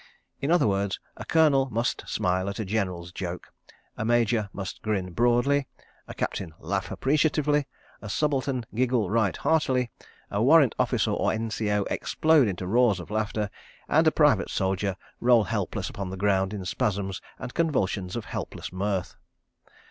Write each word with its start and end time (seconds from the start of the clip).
In 0.39 0.49
other 0.49 0.65
words, 0.67 0.99
a 1.15 1.23
Colonel 1.23 1.69
must 1.69 2.09
smile 2.09 2.49
at 2.49 2.57
a 2.57 2.65
General's 2.65 3.11
joke, 3.11 3.53
a 3.95 4.03
Major 4.03 4.49
must 4.51 4.81
grin 4.81 5.13
broadly, 5.13 5.67
a 6.07 6.15
Captain 6.15 6.55
laugh 6.57 6.89
appreciatively, 6.89 7.67
a 8.01 8.09
Subaltern 8.09 8.65
giggle 8.73 9.11
right 9.11 9.37
heartily, 9.37 9.91
a 10.31 10.41
Warrant 10.41 10.73
Officer 10.79 11.11
or 11.11 11.31
N.C.O. 11.33 11.83
explode 11.83 12.47
into 12.47 12.65
roars 12.65 12.99
of 12.99 13.11
laughter, 13.11 13.51
and 13.87 14.07
a 14.07 14.11
private 14.11 14.49
soldier 14.49 14.95
roll 15.19 15.43
helpless 15.43 15.87
upon 15.87 16.09
the 16.09 16.17
ground 16.17 16.51
in 16.51 16.65
spasms 16.65 17.21
and 17.37 17.53
convulsions 17.53 18.15
of 18.15 18.25
helpless 18.25 18.73
mirth. 18.73 19.15